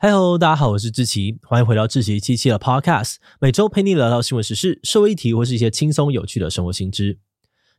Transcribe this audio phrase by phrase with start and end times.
[0.00, 7.18] 嗨喽，大家好，我是志奇，欢迎回到志奇七七的 Podcast，每周陪你聊聊新闻时事、社会议题或是一些轻松有趣的生活新知。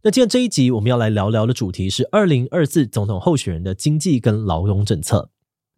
[0.01, 5.29] 那今天这一集我们要来聊聊的主题是二零二四总统候选人的经济跟劳动政策。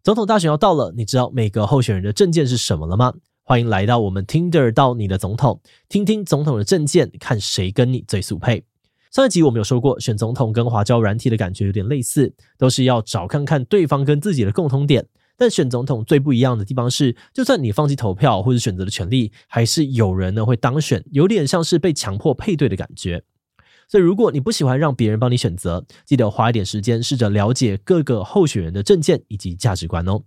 [0.02, 3.14] 总统大选要到了，你知道每个候选人的政见是什么了吗？
[3.44, 8.64] 欢迎来到我们 Tinder 到你的总统，听听总统的政见，看谁跟你最速配。
[9.12, 15.06] 上一集我们有说过，选总统跟滑交软体的感觉有点类似，都是要找看看对方跟自己的共同点。
[15.42, 23.24] 但选总统最不一样的地方是，就算你放弃投票或者选择的权利，还是有人呢会当选，有点像是被强迫配对的感觉。
[23.88, 30.22] 所以如果你不喜欢让别人帮你选择，记得花一点时间试着了解各个候选人的政见以及价值观哦。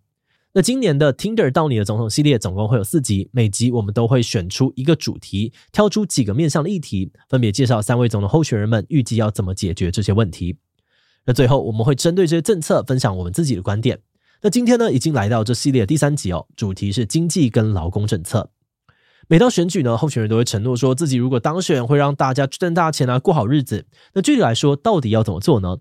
[0.52, 10.58] 那今年的 Tinder 到你的总统系列总共会有四集，每集我们都会选出一个主题，挑出几个面向的议题，分别介绍三位总统候选人们预计要怎么解决这些问题。
[11.26, 14.02] 那最后我们会针对这些政策分享我们自己的观点。
[14.46, 18.52] 那今天呢，已经来到这系列第三集哦，主题是经济跟劳工政策。
[19.28, 23.88] 每到选举呢，候选人都会承诺说自己如果当选，会让大家赚大钱啊，过好日子。
[24.14, 25.78] 那具体来说，到底要怎么做呢？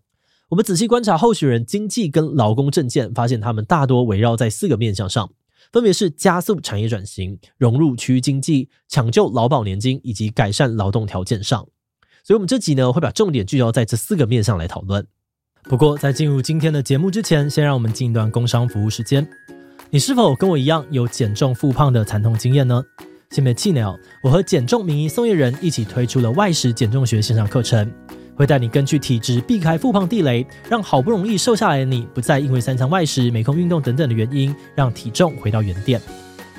[0.48, 5.31] 我们仔细观察候选人经济跟劳工政见，发现他们大多围绕在四个面向上，
[5.70, 11.69] 分别是加速产业转型、融入区域经济、抢救劳保年金以及改善劳动条件上。
[12.23, 15.07] 所以，我们这集呢，会把重点聚焦在这四个面向来讨论。
[15.67, 19.27] 不过，在进入今天的节目之前，先让我们进一段工商服务时间。
[19.89, 22.83] 你是否跟我一样有减重复胖的惨痛经验呢？
[23.31, 27.91] 先别气馁，我和减重名医宋业仁一起推出了外食减重学线上课程，
[28.37, 36.01] 会带你根据体质避开复胖地雷，让好不容易瘦下来的你，不再因为三餐外食、没空运动等等的原因，让体重回到原点。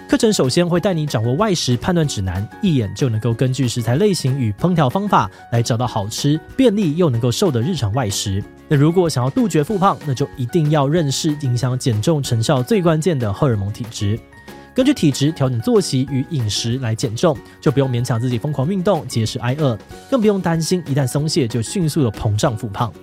[0.07, 8.41] 课程首先会带你掌握外食判断指南，一眼就能够根据食材类型与烹调方法来找到好吃、便利又能够瘦的日常外食。
[8.67, 14.17] 那如果想要杜绝复胖，那就一定要认识影响减重成效最关键的荷尔蒙体质。
[14.75, 19.77] 根据体质调整作息与饮食来减重，就不用勉强自己疯狂运动、节食挨饿，
[20.11, 22.93] 更不用担心一旦松懈就迅速的膨胀复胖。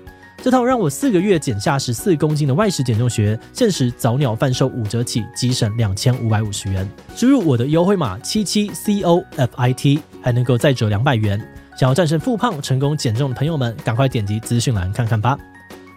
[0.42, 6.86] 这套让我四个月减下十四公斤的外食减重学，限时早鸟贩售五折起，即省两千五百五十元。
[7.14, 11.41] 输入我的优惠码七七 C O F I T，还能够再折两百元。
[11.78, 15.38] 想要战胜复胖、成功减重的朋友们，赶快点击资讯栏看看吧。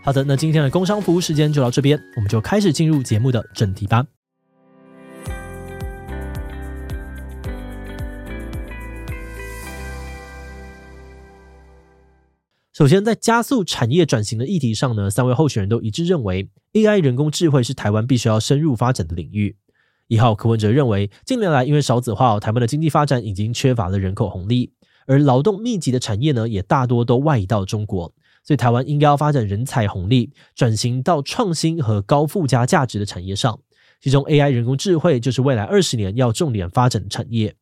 [0.03, 4.05] 好的，那今天的工商服务时间就到这边，我们就开始进入节目的正题吧。
[12.75, 19.55] 首先，在加速产业转型的议题上呢，三位候选人都一致认为，AI 人工智慧是台湾必须要深入发展的领域。
[20.09, 24.73] 一号柯文哲认为，近年来因为少子化，台湾的经济发展已经缺乏了人口红利，
[25.07, 28.13] 而劳动密集的产业呢，也大多都外移到中国，
[28.43, 33.57] 所以台湾应该要发展人才红利，转型到创新和高附加价值的产业上。
[34.01, 37.55] 其中，AI 人工智慧就是未来二十年要重点发展的产业。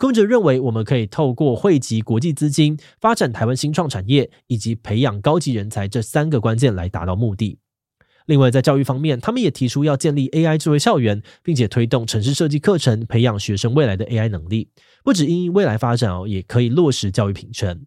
[0.00, 7.58] 柯文哲认为，我们可以透过汇集国际资金、发展台湾新创产业以及培养高级人才这三个关键来达到目的。
[8.24, 14.70] 另外，在教育方面，他们也提出要建立 AI 智慧校园，并且推动城市设计课程，培养学生未来的 AI 能力。
[15.04, 17.82] 不止因应未来发展哦，也可以落实教育平权。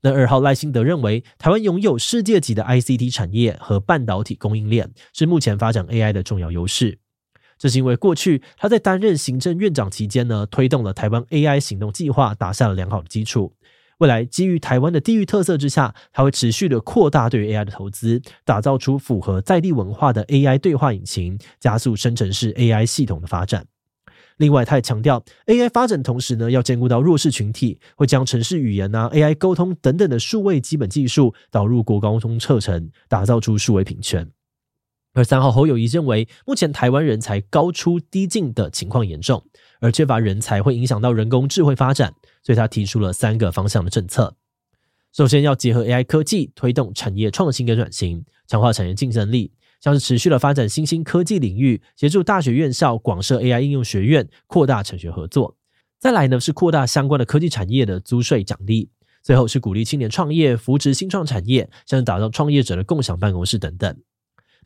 [0.00, 7.00] 那二号赖清德认为，台湾拥有世界级的 ICT 产业和半导体供应链，是目前发展 AI 的重要优势。
[7.58, 13.52] 这是因为过去他在担任行政院长期间呢，推动了台湾 AI 行动计划，打下了良好的基础。
[13.98, 23.66] 未来基于台湾的地域特色之下，他会持续的扩大对 AI 的投资，打造出符合在地文化的 AI 对话引擎，加速生成式 AI 系统的发展。
[24.36, 34.30] 另外，他也强调 AI 发展同时呢，要兼顾到弱势群体，会将城市语言啊、AI 沟通等等的数位基本技术导入国高中课程，打造出数位平权。
[35.18, 39.44] 而三号侯友谊认为，目前台湾人才高出低进的情况严重，
[39.80, 44.36] 而缺乏人才会影响到人工智慧发展，所以他提出了三个方向的政策。
[45.12, 55.56] 首先，要结合 AI 科技，推动产业创新跟转型，强化产业竞争力，像是持续的发展新兴科技领域，协助大学院校广设 AI 应用学院，扩大产学合作。
[55.98, 58.88] 再来呢，是扩大相关的科技产业的租税奖励。
[59.24, 63.96] 最后是鼓励青年创业，扶持新创产业，像是打造创业者的共享办公室等等。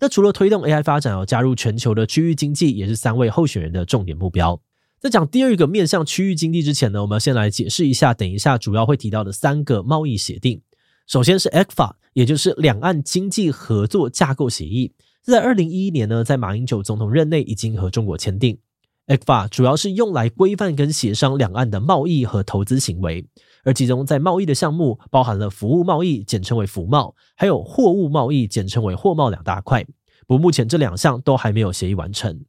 [0.02, 4.60] 那除了推动 AI 发展哦，加入全球的区域经济也是三位候选人的重点目标。
[4.98, 10.60] 在讲第二个面向区域经济之前呢，我们要先来解释一下，等一下主要会提到的三个贸易协定。
[11.06, 18.58] 首先是 ECFA，也就是两岸经济合作架构协议，在二零一一年呢，在马英九总统任内已经和中国签订。
[19.06, 23.24] ECFA 主要是用来规范跟协商两岸的贸易和投资行为。
[23.64, 29.84] 而其中，在贸易的项目包含了服务贸易，简称为服贸，还有货物贸易，简称为货贸两大块。
[30.26, 32.44] 不过，目前这两项都还没有协议完成。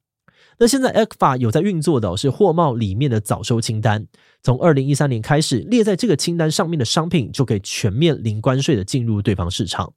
[0.59, 4.05] 那现在 ECFA 有在运作的是货贸里面的早收清单，
[4.43, 9.93] 从二零一三年开始列在这个清单上面的商品就可以全面零关税的进入对方市场。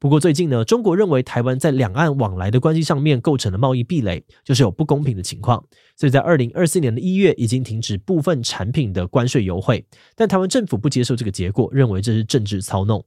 [0.00, 5.60] 不过最近呢，中国认为台湾在两岸往来的关系上面构成了贸易壁垒，就是有不公平的情况，
[5.96, 9.84] 所以在二零二四年的一月已经停止部分产品的关税优惠。
[10.14, 13.04] 但台湾政府不接受这个结果，认为这是政治操弄。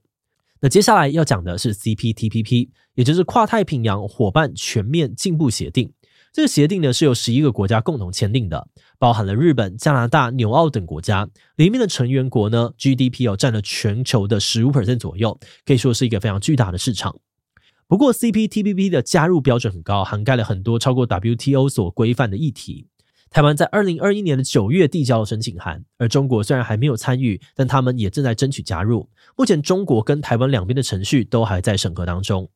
[0.60, 5.90] 那接下来要讲的是 CPTPP，也就是跨太平洋伙伴全面进步协定。
[6.32, 8.66] 这个协定呢是由十一个国家共同签订的，
[8.98, 11.28] 包含了日本、加拿大、纽澳等国家。
[11.56, 17.14] 里面的成员国呢，GDP 哦占了全球的十五 percent 左右，可以说是一个非常巨大的市场。
[17.86, 22.86] 不过，CPTPP 的加入标准很高，涵盖了很多超过 WTO 所规范的议题。
[23.28, 29.10] 台湾在二零二一年的九月递交了申请函，而中国虽然还没有参与，但他们也正在争取加入。
[29.36, 32.48] 目前，中国跟台湾两边的程序都还在审核当中。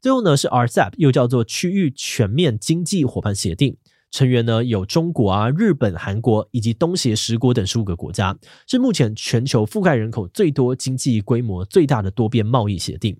[0.00, 3.76] 最后呢，是 RCEP，又叫做区域全面经济伙伴协定，
[4.10, 13.18] 成员呢有中国啊、日本、韩国以及东协十国等十五个国家，是目前全球覆盖人口最多、经济规模最大的多边贸易协定。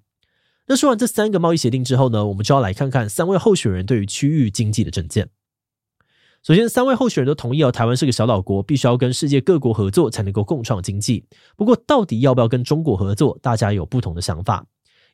[0.69, 5.31] 那说完这三个贸易协定之后呢，我们就要来看看三位候选人对于区域经济的政见。
[6.43, 11.26] 首先，三位候选人都同意哦，台湾是个小岛国，必须要跟世界各国合作才能够共创经济。
[11.56, 14.64] 不过，到底要不要跟中国合作，大家有不同的想法。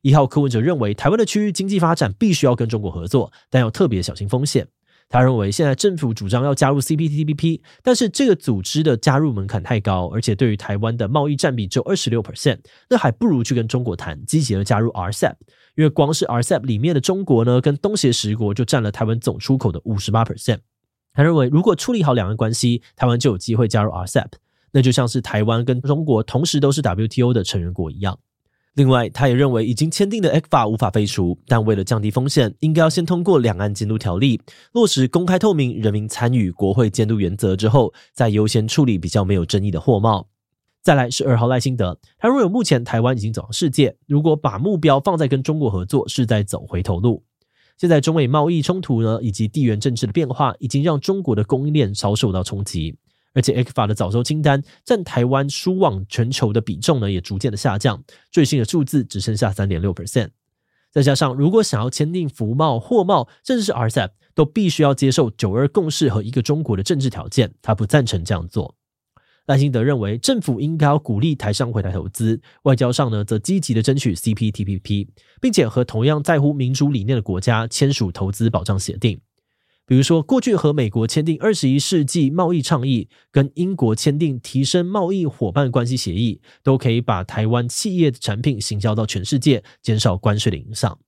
[0.03, 4.67] 一号柯文哲认为，台湾的区域经济发展必须要跟中国合作，但要特别小心风险。
[5.09, 12.59] 他认为，现在政府主张要加入 CPTPP，但是这个组织的加入门槛太高，而且对于台湾的贸易占比只有二十六 percent，
[12.89, 15.35] 那还不如去跟中国谈，积极的加入 RCEP。
[15.77, 20.59] 因为光是 RCEP 里面的中国呢，跟东协十国就占了台湾总出口的五十八 percent。
[21.13, 24.33] 他认为，如果处理好两岸关系，台湾就有机会加入 RCEP，
[24.73, 28.19] 那就像是台湾跟中国同时都是 WTO 的成员国一样。
[28.75, 34.41] 另外，他也认为已经签订的 ECFA 无法废除，但为了降低风险，应该要先通过两岸监督条例，
[34.73, 40.27] 落实公开透明、人民参与、国会监督原则之后，再优先处理比较没有争议的货贸。
[40.83, 47.23] 再来是二号赖清德，他认为目前台湾已经走向世界，如果把目标放在跟中国合作，是在走回头路。
[47.77, 52.97] 现在中美贸易冲突呢，以及地缘政治的变化，已经让中国的供应链遭受到冲击。
[53.35, 60.29] 而且，ECFA 的早收清单占台湾输往全球的比重呢，也逐渐的下降，最新的数字只剩下三点六 percent。
[60.91, 68.75] 再加上，如果想要签订服贸、货贸，甚至是 RCEP，都必须要接受九二共识和一个中国的政治条件，他不赞成这样做。
[69.47, 75.09] 赖清德认为，政府应该要鼓励台商回台投资，外交上呢，则积极的争取 CPTPP，
[75.41, 79.19] 并且和同样在乎民主理念的国家签署投资保障协定。
[79.85, 90.99] 比如说，过去和美国签订二十一世纪贸易倡议，跟英国签订提升贸易伙伴关系协议，都可以把台湾企业的产品行销到全世界，减少关税的影响。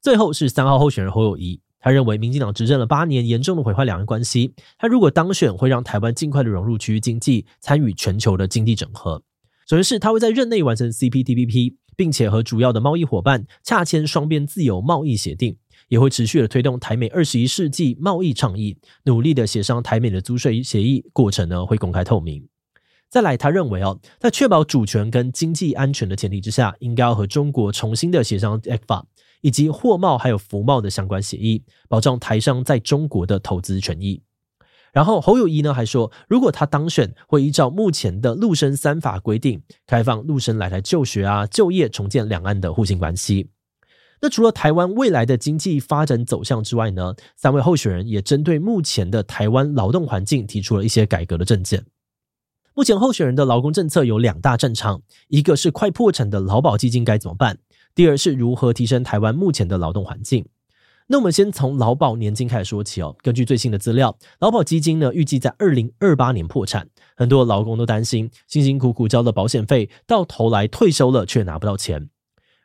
[0.00, 4.54] 最后是三号候选人侯友谊，他认为民进党执政了八年，严重的毁坏两岸关系。
[4.78, 9.22] 他如果当选，会让台湾尽快的融入区域经济，参与全球的经济整合。
[9.68, 15.56] 首先是他会在任内完成 CPTPP，并且和主要的贸易伙伴洽签双边自由贸易协定。
[15.88, 22.46] 也会持续的推动台美二十一世纪贸易倡议，努力的协商台美的租税协议过程呢，会公开透明。
[23.08, 29.04] 再来，他认为哦，在确保主权跟经济安全的前提之下，应该要和中国重新的协商 ECFA
[29.42, 34.22] 以及货贸还有服贸的相关协议，保障台商在中国的投资权益。
[34.94, 43.50] 然后侯友宜呢还说，如果他当选，会依照目前的陆生三法规定，开放陆生来台就学啊、就业，重建两岸的互信关系。
[44.24, 51.84] 那除了台湾未来的经济发展走向之外呢，三位候选人也针对目前的台湾劳动环境提出了一些改革的政见。
[52.74, 57.58] 目前候选人的劳工政策有两大战场，一个是快破产的劳保基金该怎么办，
[57.96, 60.46] 第二是如何提升台湾目前的劳动环境。
[61.08, 63.16] 那我们先从劳保年金开始说起哦。
[63.22, 72.08] 根据最新的资料，劳保基金呢预计在二零二八年破产，很多劳工都担心辛辛苦苦交的保险费到头来退休了却拿不到钱。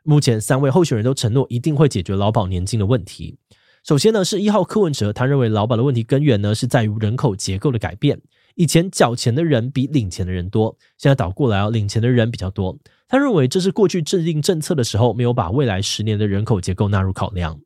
[0.08, 3.36] 目前三位候选人都承诺一定会解决劳保年金的问题。
[3.84, 8.18] 首先呢，是一号柯文哲，他认为劳保的问题根源呢是在于人口结构的改变。
[8.54, 12.78] 以前缴钱的人比领钱的人多，现在倒过来哦，领钱的人比较多。
[13.06, 17.60] 他认为这是过去制定政策的时候没有把未来十年的人口结构纳入考量。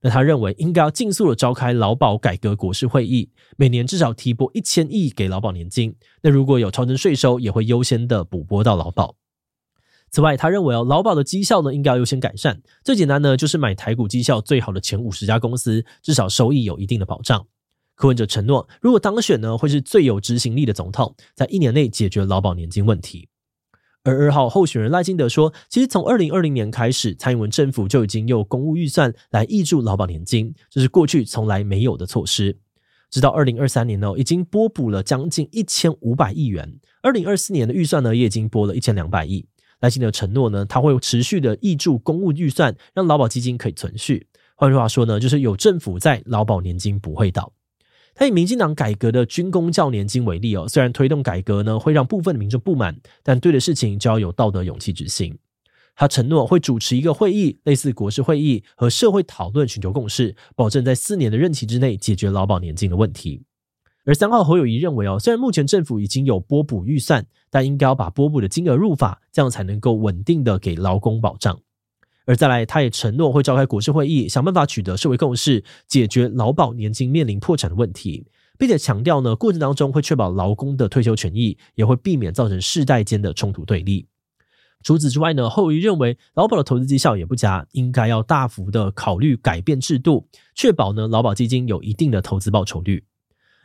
[0.00, 5.92] 那他认为应该要尽速的召开劳保改革国是会议，每年至少提拨一千亿给劳保年金。
[6.22, 9.16] 那如果有超征税收，也会优先的补拨到劳保。
[10.10, 12.60] 此外，他认为哦，劳保的绩效呢应该要优先改善。
[12.84, 17.46] 最简单呢，就是买台股绩效最好的前五十家公司，至少收益有一定的保障。
[17.94, 23.28] 柯文哲承诺，如果当选呢，会是最有执行力的总统，在一年内解决劳保年金问题。
[24.02, 32.58] 而二号候选人赖清德说，其实从二零二零年开始，蔡英文政府就已经用公务预算来挹注劳保年金，这是过去从来没有的措施。
[33.10, 39.46] 直到二零二三年呢，已经拨补了将近一千五百亿元，二零二四年的预算呢，也已经拨了一千两百亿。
[39.80, 44.26] 赖清德承诺呢，他会持续的挹注公务预算，让劳保基金可以存续。
[44.54, 47.52] 换句话说呢，就是有政府在，劳保年金不会倒。
[48.14, 55.38] 他以民进党改革的军公教年金为例哦，虽然推动改革呢会让部分的民众不满，但对的事情就要有道德勇气执行。
[55.94, 63.42] 他承诺会主持一个会议，类似国是会议和社会讨论，寻求共识，保证在四年的任期之内解决劳保年金的问题。
[64.10, 71.56] 而三号侯友谊认为哦，虽然目前政府已经有拨补预算，但应该要把拨补的金额入法，这样才能够稳定的给劳工保障。
[72.26, 78.26] 而再来，他也承诺会召开国是会议，想办法取得社会共识，解决劳保年金面临破产的问题，
[78.58, 84.08] 并且强调呢，过程当中会确保劳工的退休权益，也会避免造成世代间的冲突对立。
[84.82, 90.26] 除此之外呢，后裔认为劳保的投资绩效也不佳，应该要大幅的考虑改变制度，
[90.56, 93.04] 确保呢劳保基金有一定的投资报酬率。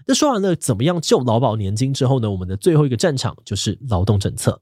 [0.07, 4.61] 那说完了怎么样救劳保年金之后呢，我们的最后一个战场就是劳动政策。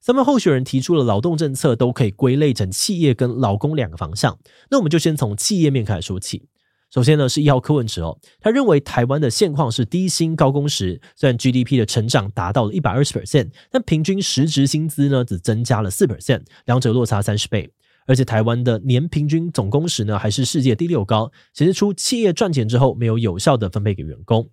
[0.00, 4.38] 三位候选人提出了劳动政策，都可以归类成企业跟劳工两个方向。
[4.70, 6.48] 那我们就先从企业面开始说起。
[6.90, 17.70] 首先呢，是一号柯文哲哦，他认为台湾的现况是低薪高工时，虽然 GDP 的成长达到了一百二十 percent，但平均实质薪资呢只增加了四 percent，两者落差三十倍。
[18.10, 24.50] 而且台湾的年平均总工时呢还是世界第六高，显示出企业赚钱之后没有有效的分配给员工。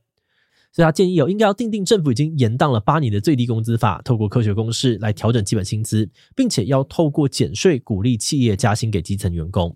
[0.72, 9.76] 所以他建议哦，应该要订定政府已经延宕了八年的最低工资法，透过科学公式来调整基本薪资，并且要透过减税鼓励企业加薪给基层员工。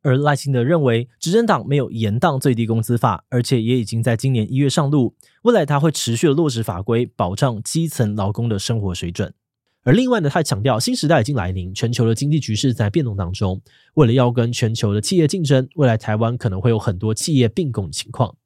[0.00, 5.14] 而赖清德认为，执政党没有延宕最低工资法，而且也已经在今年一月上路。
[5.42, 9.34] 未来他会持续的落实法规，保障基层劳工的生活水准。
[9.84, 13.60] 而另外呢，他还强调，新时代已经来临，全球的经济局势在变动当中。
[13.94, 18.36] 为了要跟全球的企业竞争，未来台湾可能会有很多企业并购的情况。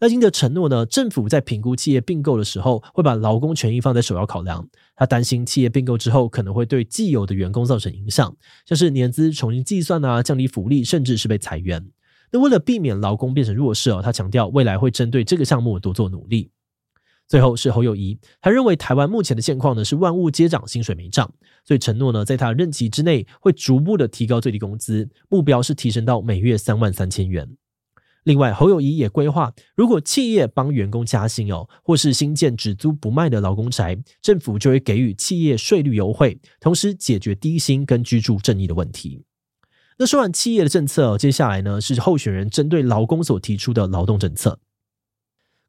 [0.00, 4.68] 赖清德承诺呢，政府在评估企业并购的时候，会把劳工权益放在首要考量。
[4.94, 11.88] 他担心企业并购之后，可能会对既有的员工造成影响，像是年资重新计算啊，降低福利，甚至是被裁员。
[12.32, 16.50] 那为了避免劳工变成弱势哦，他强调未来会针对这个项目多做努力。
[17.32, 21.32] 最后是侯友宜，他认为台湾目前的现况呢是万物皆涨，薪水没涨，
[21.64, 27.48] 所以承诺呢，在他任期之内会逐步的提高最低工资，目标是提升到每月三万三千元。
[28.24, 39.24] 另外，侯友宜也规划，如果企业帮员工加薪哦，或是新建只租不卖的劳工宅，政府就会给予企业税率优惠，同时解决低薪跟居住正义的问题。
[39.96, 44.58] 那说完企业的政策，接下来呢是候选人针对劳工所提出的劳动政策。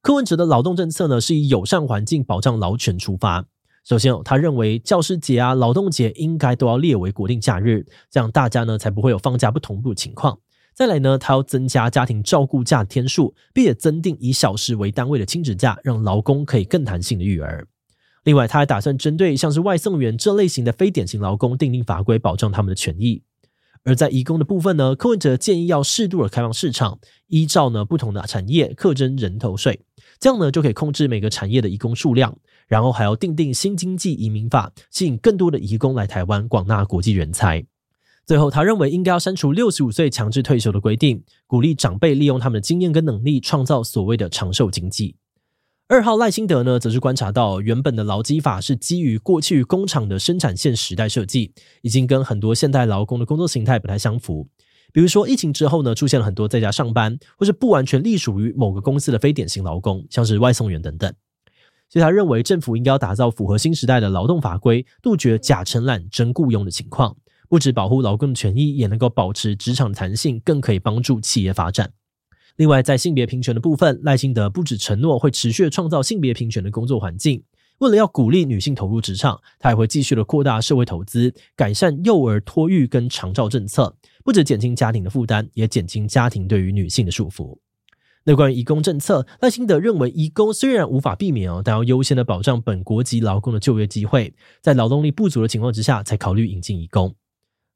[0.04, 3.46] 柯文哲的劳动政策呢是以友善环境保障劳权出发。
[3.86, 10.38] 首先，他认为教师节啊、劳动节应该都要列为国定假日，这样大家呢才不会有放假不同步的情况。
[10.76, 17.66] 再来呢，他要增加家庭照顾假天数，并且增订以小时为单位的亲子假，让劳工可以更弹性的育儿。
[18.26, 23.24] 另外，他还打算针对像是外送员这类型的非典型劳工订定法规，保障他们的权益。
[23.86, 29.82] 而在移工的部分呢，柯文哲建议要适度的开放市场，依照呢不同的产业课征人头税，
[30.24, 32.34] 这样呢就可以控制每个产业的移工数量。
[32.66, 37.66] 然后还要订定新经济移民法，吸引更多的移工来台湾，广纳国际人才。
[38.26, 45.18] 最后，他认为应该要删除六十五岁强制退休的规定，鼓励长辈利用他们的经验跟能力，创造所谓的长寿经济。
[45.90, 51.52] 二号赖清德呢，则是观察到原本的劳基法是基于过去工厂的生产线时代设计，
[51.82, 54.48] 已经跟很多现代劳工的工作形态不太相符。
[54.94, 61.12] 比如说疫情之后呢，出现了很多在家上班或是不完全隶属于某个公司的非典型劳工，像是外送员等等。
[61.90, 67.18] 所以他认为政府应该要打造符合新时代的劳动法规，杜绝假承揽真雇佣的情况。
[67.50, 71.92] 不只保护劳工的权益，也能够保持职场弹性，更可以帮助企业发展。
[72.56, 77.44] 另外，在性别平权的部分，赖清德不只承诺会持续创造性别平权的工作环境，
[77.80, 87.58] 为了要鼓励女性投入职场，他还会继续的扩大社会投资，改善幼儿托育跟长照政策，不止减轻家庭的负担，也减轻家庭对于女性的束缚。
[88.26, 97.14] 那关于移工政策，赖清德认为，移工虽然无法避免哦，但要优先的保障本国籍劳工的就业机会，在劳动力不足的情况之下，才考虑引进移工。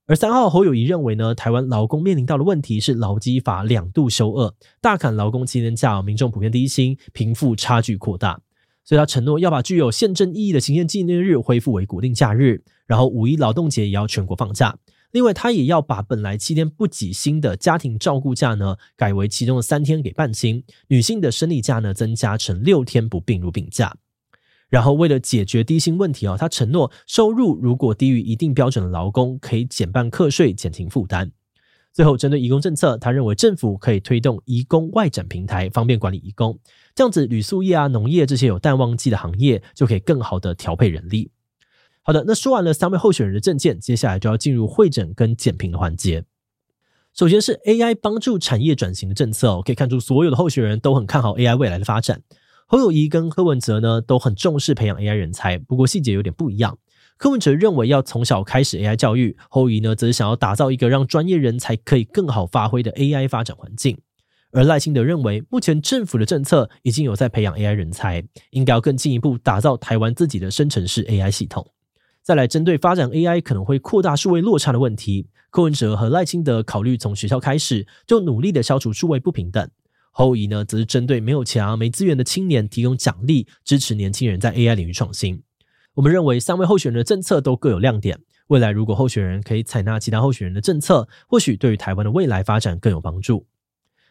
[0.05, 8.39] 而三号侯友宜认为呢，台湾劳工面临到的问题是劳基法两度修恶，大砍劳工七天假，民众普遍低薪，贫富差距扩大，
[8.85, 14.77] 所以他承诺要把具有宪政意义的行宪纪念日恢复为国定假日，然后五一劳动节也要全国放假。
[15.11, 23.95] 另外，他也要把本来七天不给薪的家庭照顾假呢，改为其中的三天给半薪，女性的生理假呢，增加成六天不并入病假。
[24.69, 31.31] 然后，为了解决低薪问题哦，他承诺收入如果低于一定标准的劳工可以减半课税，减轻负担。
[31.93, 36.59] 最后，针对移工政策，他认为政府可以推动移工外展平台，方便管理移工，
[36.93, 41.31] 这样子旅宿业啊、农业这些有淡旺季的行业就可以更好的调配人力。
[42.07, 46.23] 好的，那说完了三位候选人的政见，接下来就要进入会诊跟简评的环节。
[47.13, 52.21] 首先是 AI 帮助产业转型的政策，可以看出所有的候选人都很看好 AI 未来的发展。
[52.65, 56.77] 侯友宜跟柯文哲呢都很重视培养 AI 人才，不过细节有点不一样。
[57.17, 63.99] 柯文哲认为要从小开始 AI 教育，侯友宜呢则是想要打造一个让专业人才可以更好发挥的 AI 发展环境。
[64.53, 71.69] 而赖清德认为，目前政府的政策已经有在培养 AI 人才，应该要更进一步打造台湾自己的生成式 AI 系统。
[72.27, 79.65] 再来针对发展 AI 可能会扩大数位落差的问题，柯文哲和赖清德考虑从学校开始就努力的消除数位不平等。
[80.11, 85.41] 侯友宜呢则是针对没有钱啊、没资源的青年提供奖励，支持年轻人在 AI 领域创新。
[85.93, 88.19] 我们认为三位候选人的政策都各有亮点。
[88.47, 93.45] 未来如果候选人可以采纳其他候选人的政策，或许对于台湾的未来发展更有帮助。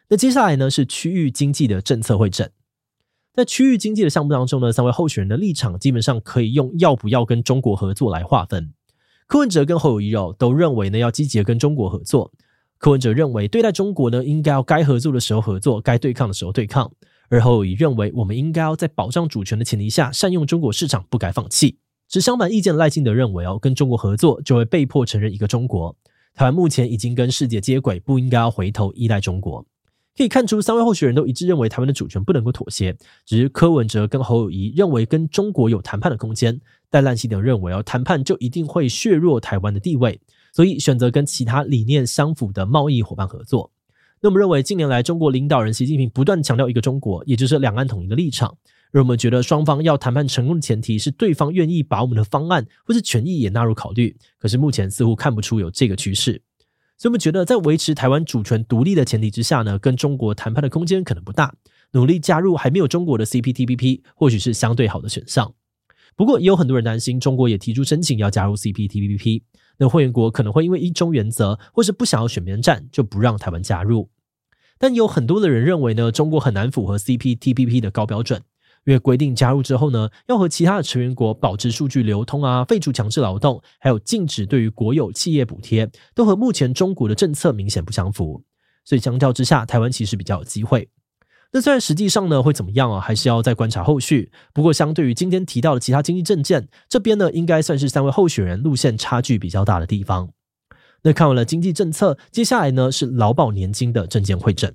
[0.09, 2.51] 那接下来呢是区域经济的政策会诊。
[3.37, 8.73] 在区域经济的项目当中呢，三位候选人的立场基本上可以用要不要跟中国合作来划分。
[9.27, 12.31] 柯文哲跟侯友宜都认为呢要积极跟中国合作。
[12.79, 16.91] 柯文哲认为对待中国呢应该要该合作的时候合作，该对抗的时候对抗。
[17.29, 21.77] 而侯友宜认为，我们应该要在保障主权的前提下，善用中国市场，不该放弃。
[22.09, 25.95] 持相反意见的赖清德认为，哦，跟中国合作就会被迫承认一个中国。
[26.33, 29.63] 台湾目前已经跟世界接轨，不应该要回头依赖中国。
[30.17, 32.97] 可以看出，三位候选人都一致认为台湾的主权不能够妥协。
[33.23, 36.59] 只是柯文哲跟侯友宜认为跟中国有谈判的空间，
[36.89, 40.19] 但赖清德认为，哦，谈判就一定会削弱台湾的地位，
[40.51, 43.71] 所以选择跟其他理念相符的贸易伙伴合作。
[44.19, 48.57] 那我们认为，近年来中国领导人习近平不断强调一个中国，也就是两岸统一的立场。
[48.91, 54.17] 而我们觉得，双方要谈判成功的前提是对方愿意把我们的方案或是权益也纳入考虑。
[54.39, 56.41] 可是目前似乎看不出有这个趋势，
[56.97, 61.53] 所以我们觉得，在维持台湾主权独立的前提之下呢，跟中国谈判的空间可能不大。
[61.91, 65.53] 努力加入还没有中国的 CPTPP，或许是相对好的选项。
[66.15, 69.43] 不过，也有很多人担心，中国也提出申请要加入 CPTPP。
[69.77, 74.09] 那会员国可能会因为一中原则，或是不想要选边站，就不让台湾加入。
[74.79, 78.41] 但有很多的人认为呢，中国很难符合 CPTPP 的高标准，
[78.87, 88.41] 因为规定加入之后呢，要和其他的成员国保持数据流通啊，废除强制劳动，还有禁止对于国有企业补贴，都和目前中国的政策明显不相符。
[88.85, 90.87] 所以相较之下，台湾其实比较有机会。
[91.51, 94.31] 那虽然实际上呢会怎么样啊，还是要再观察后续。
[94.53, 100.29] 不过相对于今天提到的其他经济政见，这边呢应该算是三位候选人路线差距比较大的地方。
[101.03, 104.73] 那看完了经济政策，接下来呢是劳保年金的政见会诊。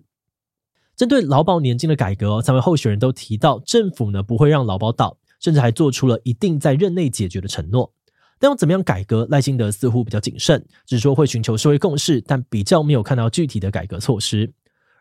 [0.96, 7.92] 针对劳保年金的改革，三位候选人都提到政府呢不会让劳保倒，甚至还做出了一定在任内解决的承诺。
[8.38, 14.52] 但要怎么样改革，赖清德似乎比较谨慎，只说会寻求社会共识，但比较没有看到具体的改革措施。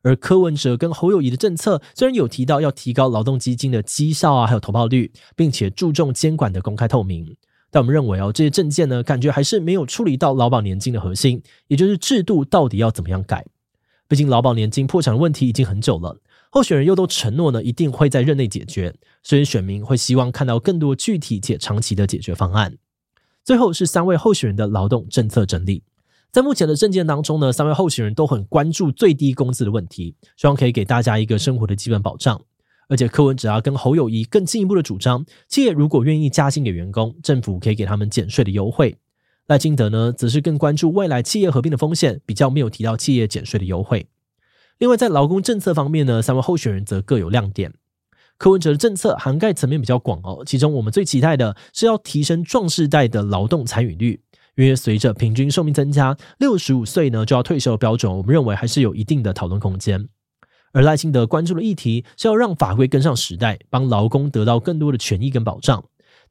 [0.03, 7.35] 而柯文哲跟侯友宜的政策虽然有提到要提高劳动基金的绩效啊，还有投报率，并且注重监管的公开透明，
[7.69, 13.45] 但我们认为哦，这些政见呢，感觉还是没有处理到劳保年金的核心，也就是制度到底要怎么样改。
[14.11, 16.19] 毕竟劳保年金破产的问题已经很久了，
[16.49, 18.93] 候选人又都承诺呢，一定会在任内解决，
[19.23, 22.77] 所以选民会希望看到更多具体且长期的解决方案。
[23.45, 25.83] 最后是三位候选人的劳动政策整理。
[26.29, 32.41] 在目前的政见当中呢，三位候选人都很关注最低工资的问题，希望可以给大家一个生活的基本保障。
[32.89, 38.97] 而且柯文哲要跟侯友宜更进一步的主张，企业如果愿意加薪给员工，政府可以给他们减税的优惠。
[39.47, 44.07] 赖清德呢，则是更关注未来企业合并的风险，比较没有提到企业减税的优惠。
[44.79, 47.73] 另外在劳工政策方面呢，三位候选人则各有亮点。
[48.37, 54.21] 柯文哲的政策涵盖层面比较广哦，其中我们最期待的是要提升壮世代的劳动参与率。
[54.55, 60.07] 因为随着平均寿命增加，六十五岁呢就要退休的标准，我们认为还是有一定的讨论空间。
[60.73, 65.83] 而赖清德关注的议题是要让法规跟上时代，帮劳工得到更多的权益跟保障。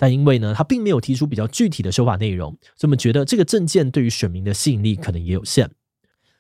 [0.03, 5.71] 但因为呢，他并没有提出比较具体的修法内容，所以我们觉得这个政见对于选民的吸引力可能也有限。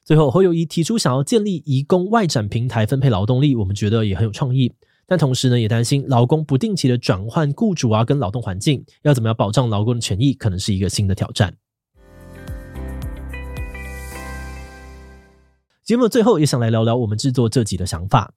[0.03, 4.73] 最后，侯友宜提出想要建立移工外展平台分配劳动力，我们觉得也很有创意。
[5.07, 11.55] 但同时呢，也担心劳工不定期的转换雇主啊，跟劳动环境，要怎么样保障劳工的权益，可能是一个新的挑战。
[15.85, 18.33] 节目最后也想来聊聊我们制作这集的想法。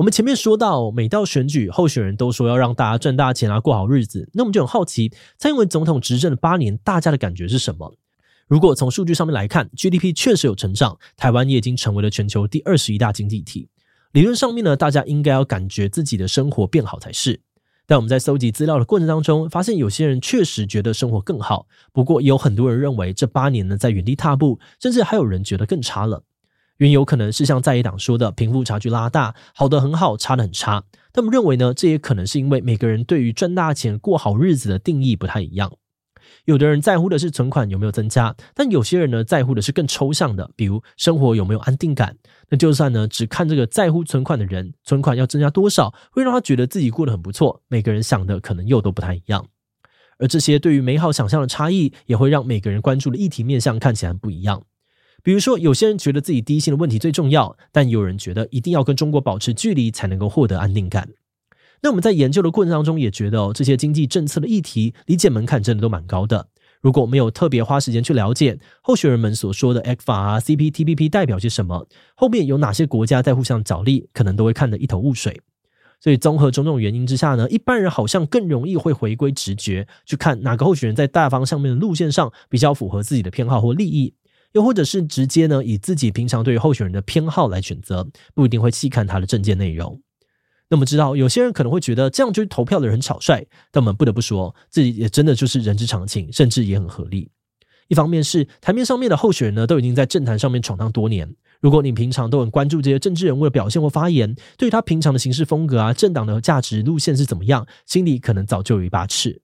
[0.00, 4.30] 我们前面说到，每到选举，候选人都说要让大家赚大钱啊，过好日子。
[4.32, 7.94] 那我们就很好奇，蔡英文总统执政的八年，大家的感觉是什么？
[8.48, 13.68] 如果从数据上面来看，GDP 确实有成长，台湾也已经成为了全球第二十一大经济体。
[14.12, 17.42] 理论上面呢，大家应该要感觉自己的生活变好才是。
[17.86, 26.24] 但我们在搜集资料的过程当中，发现有些人确实觉得生活更好，不过也有很多人认为这八年呢在原地踏步，甚至还有人觉得更差了。
[26.80, 30.84] 原有可能是像在野党说的贫富差距拉大，好的很好，差的很差。
[31.12, 35.70] 他们认为呢，这也可能是因为每个人对于赚大钱、过好日子的定义不太一样。
[36.46, 42.16] 有的人在乎的是存款有没有增加，但有些人呢，在乎的是更抽象的，比如生活有没有安定感。
[42.48, 47.60] 那就算呢，只看这个在乎存款的人，存款要增加多少，会让他觉得自己过得很不错。
[47.68, 49.44] 每个人想的可能又都不太一样，
[50.18, 54.62] 而这些对于美好想象的差异，也会让每个人关注的议题面向看起来不一样。
[55.22, 61.08] 比如说，有些人觉得自己低薪的问题最重要，但有人觉得一定要跟中国保持距离才能够获得安定感。
[61.82, 66.48] 那我们在研究的过程当中也觉得哦，这些经济政策的议题理解门槛真的都蛮高的。
[66.82, 75.40] 如果没有特别花时间去了解候选人们所说的 ECFA 啊、CPTPP 代表些什么，后面有哪些国家在互相角力，可能都会看得一头雾水。
[76.00, 84.14] 所以综合种种原因之下呢，一般人好像更容易会回归直觉，去看哪个候选人在大方向面的路线上比较符合自己的偏好或利益，
[84.52, 90.00] 又或者是直接呢以自己平常对于候选人的偏好来选择，不一定会细看他的政见内容。
[90.68, 97.30] 那么知道有些人可能会觉得这样就是投票的人很草率，但我们不得不说，自己也真的就是人之常情，甚至也很合理。
[97.88, 101.28] 一方面是台面上面的候选人呢，都已经在政坛上面闯荡多年，
[101.60, 109.42] 如果你平常都很关注这些政治人物的表现或发言，对于他平常的行事风格啊、政党的价值路线是怎么样，心里可能早就有一把尺。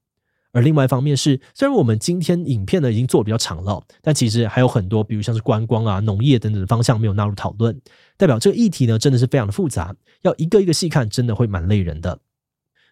[0.53, 7.79] 而另外一方面是，虽然我们今天影片呢已经做比较长了，但其实还有很多，比如像是观光啊、农业等等的方向没有纳入讨论，
[8.17, 12.21] 代表这个议题呢真的是非常的复杂，要一个一个细看，真的会蛮累人的。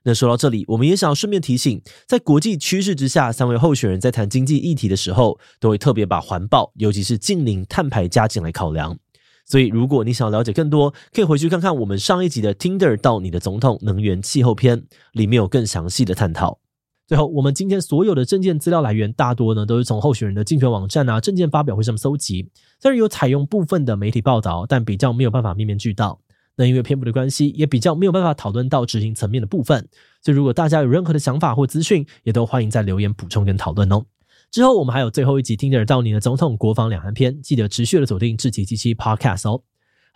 [0.06, 8.98] 那说到这里，我们也想要顺便提醒，在国际趋势之下，三位候选人在谈经济议题的时候，都会特别把环保，尤其是近邻碳排加进来考量。
[9.46, 16.58] 所以，如果你想了解更多，可以回去看看我们上一集的 Tinder 到你的总统能源气候篇，里面有更详细的探讨。
[17.06, 22.50] 最后，我们今天所有的证件资料来源大多呢都是从候选人的竞选网站啊、证件发表会上搜集。
[22.80, 26.18] 虽然有采用部分的媒体报道，但比较没有办法面面俱到。
[26.56, 29.86] 那因为篇幅的关系，也比较没有办法讨论到执行层面的部分。
[30.22, 34.02] 所以，如果大家有任何的想法或资讯，也都欢迎在留言补充跟讨论哦。
[34.50, 39.62] 之后，我们还有最后一集听得到你的总统国防两岸篇，记得持续的锁定志祺七七 Podcast 哦。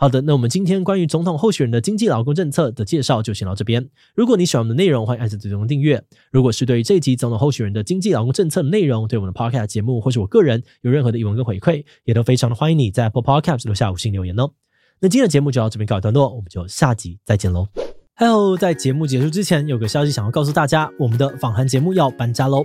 [0.01, 3.85] 好的，那我们今天关于总统候选人的经济劳工政策的介绍就先到这边。
[4.15, 6.01] 如果你喜欢我们的内容，欢迎按下最终订阅。
[6.31, 14.53] 如果是对于这一集总统候选人的经济劳工政策的内容，对我们的 Podcast 节目或是我个人有任何的疑问跟回馈，也都非常的欢迎你在 Apple Podcast 留下五星留言哦。
[15.01, 17.67] 那今天的节目就到这边告一段落，我们就下集再见喽。
[18.15, 22.65] Hello，在节目结束之前，有个消息想要告诉大家，我们的访谈节目要搬家喽。